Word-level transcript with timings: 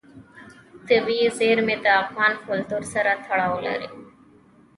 طبیعي 0.87 1.27
زیرمې 1.39 1.75
د 1.85 1.87
افغان 2.03 2.33
کلتور 2.47 2.83
سره 2.93 3.11
تړاو 3.25 3.53
لري. 3.67 3.89